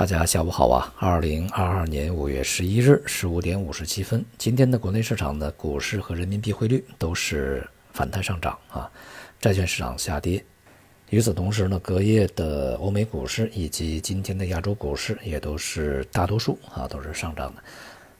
[0.00, 0.94] 大家下午好啊！
[0.98, 8.90] 二零二二年五月十一日十五点五十七分，今天的国内市场的股市和人民币汇率都是反弹上涨啊，
[9.42, 10.42] 债券市场下跌。
[11.10, 17.62] 与此同时呢，隔夜的欧美股市以及今天的亚洲股市也都是大多数啊都是上涨的，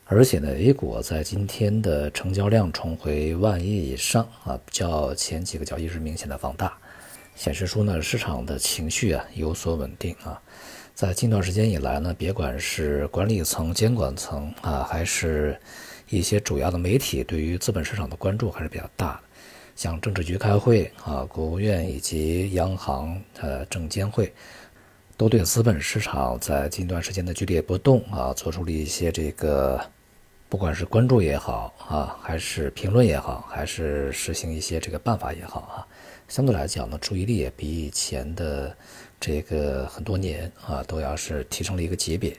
[0.04, 6.76] 而且呢，A 股在今天的成交量重回万亿以上啊，较前几个交易日明显的放大，
[7.34, 10.38] 显示出呢市场的情绪啊有所稳定啊。
[11.00, 15.58] 在近段时间以来呢，别管是管理层、监管层啊，还是
[16.10, 19.20] 一些主要的媒体，对于资本市场的关注还是比较大的。
[19.74, 24.30] 像政治局开会啊，国务院以及央行、呃证监会，
[25.16, 29.80] 都对资本市场在近段时间的剧烈波动啊，做出了一些这个，
[30.50, 35.80] 不管是关注也好啊，还是评论也好，还是实行一些这个办法也好啊，
[36.30, 38.74] 相对来讲呢，注意力也比以前的
[39.18, 42.34] 这个很多年啊，都要是提升了一个级别，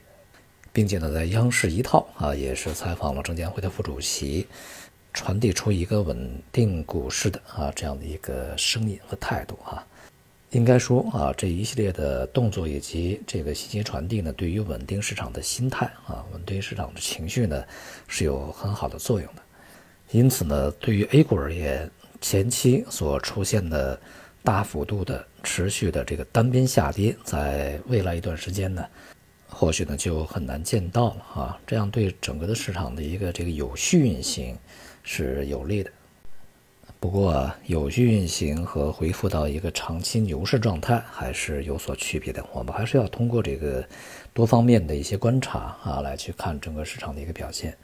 [0.71, 4.47] 并且呢，在央视一套啊，也是采访了证监会的副主席。
[5.13, 9.85] 传递出一个稳定股市的啊这样的一个声音和态度啊，
[10.51, 17.61] 应该说啊这一系列的动作以及这个信息传递呢，对于稳定市场的心态啊，稳定市场的情绪呢，
[18.07, 19.41] 是有很好的作用的。
[20.11, 23.99] 因此呢，对于 A 股而言，前期所出现的
[24.43, 28.85] 大幅度的持续的这个单边下跌，在未来一段时间呢，
[29.49, 34.57] 或许呢就很难见到了啊，这样对整个的市场的一个这个有序运行。
[35.03, 35.89] 是有利的，
[36.99, 42.45] 不过有序运行和恢复到一个长期牛市状态还是有所区别的。
[42.53, 43.83] 我们还是要通过这个
[44.31, 47.75] 多方面的一些观察啊，来去看整个市场的一个表现。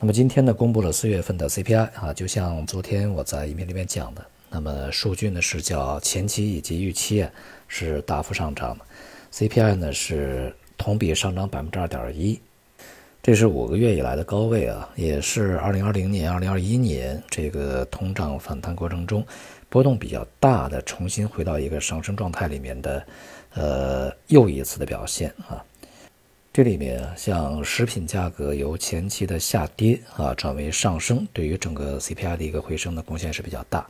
[0.00, 7.28] 那么今天呢，公布了四月份的 CPI 啊，就像昨天我在影片里面讲的，那么数据呢是较前期以及预期啊
[7.66, 8.84] 是大幅上涨的
[9.32, 12.40] ，CPI 呢是同比上涨百分之二点一。
[13.20, 19.26] 这是五个月以来的高位啊，也是二零二零年、二零二一年这个通胀反弹过程中
[19.68, 23.04] 波动比较大的，重新回到一个上升状态里面的，
[23.54, 25.58] 呃，又一次的表现啊。
[26.58, 33.86] 这里面像食品价格由前期的下跌啊转为上升，对于整个 CPI 的一个回升的贡献是比较大。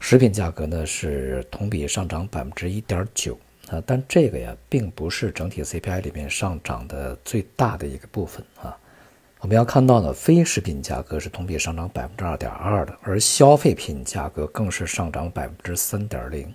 [0.00, 3.38] 食品价格呢是同比上涨百分之一点九。
[3.68, 8.76] 啊，但这个呀，并不是整体 CPI 里面上涨的最大的一个部分啊。
[9.38, 16.52] 我们要看到呢，非食品价格是同比上涨百分之二点二的，而消费品价格更是上涨百分之三点零，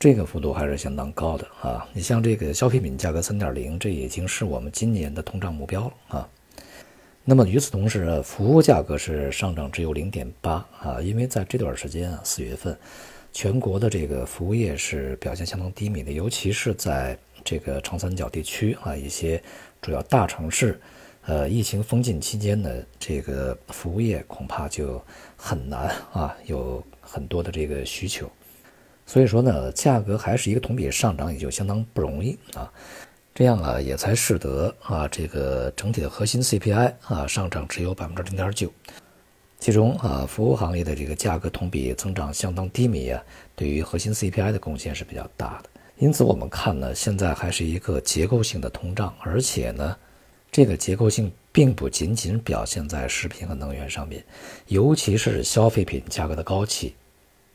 [0.00, 1.86] 这个幅度还是相当高的啊。
[1.92, 6.28] 你像这个消费品价格三点零，这已经是我们今年的通胀目标了啊。
[7.22, 12.76] 那么与此同时，服务价格是上涨只有零点八啊，因为在这段时间啊，四月份。
[13.32, 19.40] 全国的这个服务业是表现相当低迷的，尤其是在这个长三角地区啊，一些
[19.80, 20.80] 主要大城市，
[21.26, 22.68] 呃，疫情封禁期间呢，
[22.98, 25.00] 这个服务业恐怕就
[25.36, 28.28] 很难啊，有很多的这个需求，
[29.10, 32.72] 所以说呢，价格还是一个同比上涨，也就相当不容易啊，
[33.34, 38.72] 这样啊，也才使得啊，这个整体的核心 CPI 啊上涨只有百分之零点九。
[39.58, 43.20] 其中啊，服务行业的这个价格同比增长相当低迷啊，
[43.56, 45.68] 对于核心 CPI 的贡献是比较大的。
[45.98, 49.96] 因此，我们看呢，现在还是一个结构性的通胀，而且呢，
[50.52, 54.24] 这个结构性并不仅仅表现在食品和能源上面，
[54.68, 56.94] 尤其是消费品价格的高企，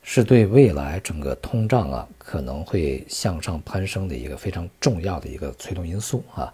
[0.07, 6.53] 是对未来整个通胀啊可能会向上攀升的一个非常重要的一个推动因素啊。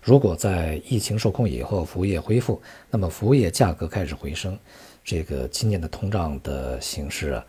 [0.00, 4.56] 如果在疫情受控以后，服务业恢复，那么服务业价格开始回升。
[5.04, 7.44] 这个今年的通胀的形势啊，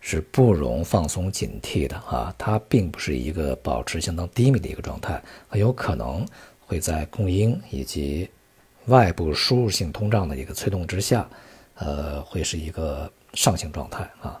[0.00, 6.26] 是不容放松警惕的啊，它并不是一个保持相当低迷的一个状态，很有可能
[6.60, 8.28] 会在供应以及
[8.86, 11.26] 外部输入性通胀的一个催动之下，
[11.76, 14.38] 呃，会是一个上行状态啊。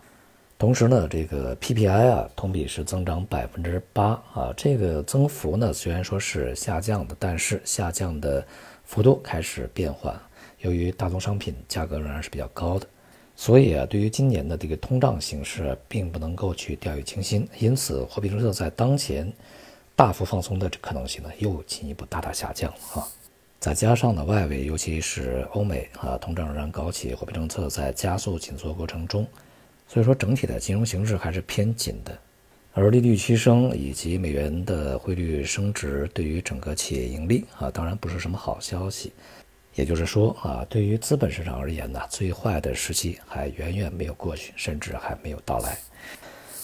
[0.64, 8.42] 同时呢，这个 PPI 啊，同比是增长百分之八啊，这个增幅呢虽然说是下降的，但是下降的
[8.82, 10.18] 幅度开始变缓。
[10.60, 12.86] 由于大宗商品价格仍然是比较高的，
[13.36, 17.46] 所以啊，对于今年的这个通胀形势，并不能够去掉以轻心。
[17.58, 19.30] 因此，货币政策在当前
[19.94, 23.06] 大幅放松的可能性呢，又进一步大大下降了啊。
[23.60, 29.26] 再加上呢，外围尤其是欧美啊，通胀仍然高企，货币政策在加速紧缩过程中，
[29.86, 32.18] 所以说整体的金融形势还是偏紧的。
[32.72, 39.12] 而利率趋升以及美元的汇率升值，对于整个企业盈利啊，当然不是什么好消息。
[39.76, 45.78] 也就是说啊，对于资本市场而言呢，最坏的时期还远远没有过去，甚至还没有到来。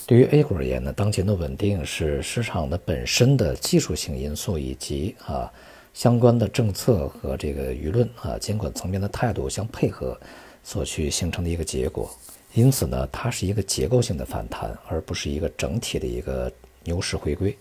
[0.07, 5.49] 对于 A 股而言呢，当前的稳定是市场的本身的技术性因素以及啊
[5.95, 10.19] 相关的政策和这个舆论啊监管层面的态度相配合
[10.65, 12.11] 所去形成的一个结果。
[12.55, 16.51] 因此呢，它是一个结构性的反弹，而不是一个整体的一个
[16.83, 17.57] 牛市回归。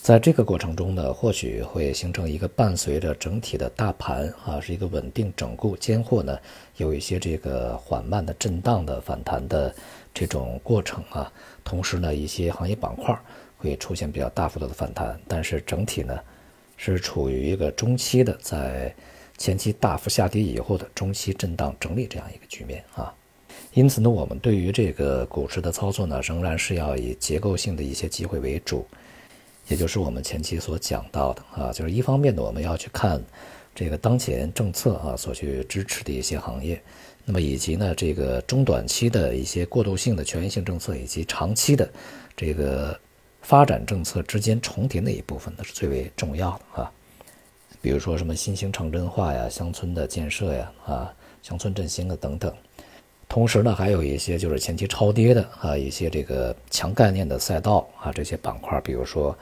[0.00, 6.36] 在这个过程中呢，或许会形成一个伴随着整体的大盘啊是一个稳定整固，间或呢
[6.76, 9.72] 有一些这个缓慢的震荡的反弹的
[10.12, 11.32] 这种过程啊。
[11.62, 13.16] 同时呢，一些行业板块
[13.56, 16.18] 会出现比较大幅度的反弹，但是整体呢
[16.76, 18.92] 是处于一个中期的，在
[19.38, 23.14] 前期大幅下跌以后的中期震荡整理这样一个局面啊。
[23.74, 28.86] 因此呢，我们对于这个股市的操作呢，仍然是要以结构性的一些机会为主，
[29.68, 33.22] 也就是我们前期所讲到的啊，就是一方面呢，我们要去看
[33.74, 36.80] 这个当前政策啊所去支持的一些行业。
[37.24, 41.88] 那么以及呢，这个中短期的一些过渡性的权益性政策，以及长期的
[42.36, 42.98] 这个
[43.40, 46.92] 发展政策之间重叠那一部分呢，是最为重要的啊。
[47.80, 52.54] 比如说什么新兴城镇化呀、乡村的建设呀、啊乡村振兴啊等等。
[53.32, 59.34] 同时呢，还有一些就是前期超跌的啊一些这个强概念的赛道啊这些板块，比如说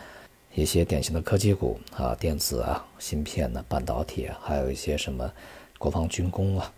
[0.55, 5.29] 一些典型的科技股啊、电子啊、芯片呢、半导体啊，还有一些什么
[5.77, 6.73] 国防军工啊。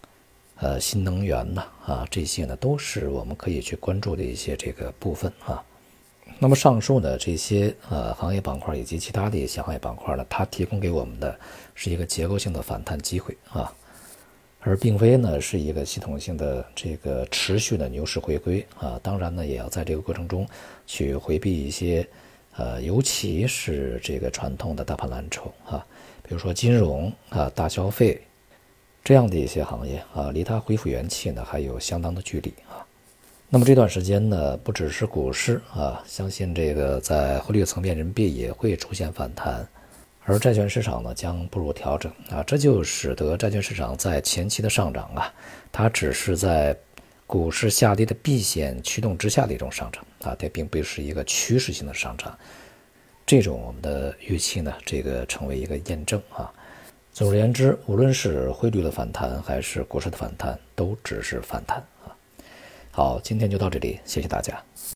[0.56, 5.62] 呃，新能源呢，啊，这些呢都是我们可以去关注的一些这个部分啊。
[6.38, 11.38] 那么上述的这些呃行业板块以及其他的一些行业板块呢，它提供给我们的
[11.74, 13.70] 是一个结构性的反弹机会啊，
[14.62, 18.98] 而并非呢是一个系统性的这个持续的牛市回归啊。
[19.02, 20.46] 当然呢，也要在这个过程中
[20.86, 22.08] 去回避一些
[22.56, 25.84] 呃，尤其是这个传统的大盘蓝筹啊，
[26.22, 28.20] 比如说金融啊、大消费。
[29.04, 32.86] 这样的一些行业啊，离它恢复元气呢还有相当的距离啊。
[33.48, 39.66] 那么这段时间呢，不只是股市啊，相信这个在汇率层面，人民币也会出现反弹，
[40.24, 42.42] 而债券市场呢将步入调整啊。
[42.44, 45.32] 这就使得债券市场在前期的上涨啊，
[45.70, 46.76] 它只是在
[47.26, 52.38] 股市下跌的避险驱动之下的一种上涨啊，它并不是一个趋势性的上涨。
[53.24, 56.52] 这种我们的预期呢，这个成为一个验证啊。
[57.12, 62.12] 总而言之，无论是汇率的反弹还是股市的反弹，都只是反弹啊。
[62.90, 64.62] 好，今天就到这里，谢谢大家。